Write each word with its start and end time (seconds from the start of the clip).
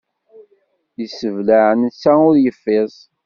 Yesseblaɛ 0.99 1.69
netta 1.75 2.13
ul 2.27 2.35
yeffiẓ. 2.43 2.95